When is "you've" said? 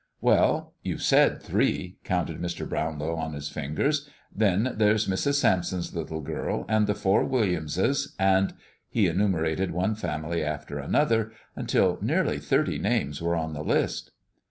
0.81-1.03